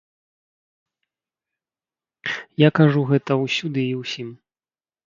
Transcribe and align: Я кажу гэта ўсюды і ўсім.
Я 2.67 2.73
кажу 2.81 3.01
гэта 3.13 3.31
ўсюды 3.45 3.81
і 3.89 3.95
ўсім. 4.01 4.29